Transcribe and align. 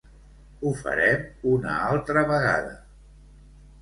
Ho 0.61 0.69
farem 0.79 1.27
una 1.51 1.75
altra 1.91 2.25
vegada! 2.35 2.77